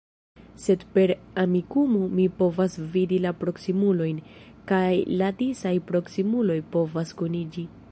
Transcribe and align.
Sed 0.61 0.85
per 0.93 1.11
Amikumu 1.41 1.99
mi 2.19 2.25
povas 2.39 2.77
vidi 2.95 3.19
la 3.27 3.33
proksimulojn, 3.43 4.23
kaj 4.73 4.91
la 5.23 5.31
disaj 5.43 5.75
proksimuloj 5.93 6.57
povas 6.77 7.17
kuniĝi. 7.23 7.71